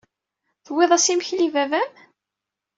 Tewwiḍ-as 0.65 1.05
imekli 1.13 1.43
i 1.47 1.49
baba-m? 1.53 1.95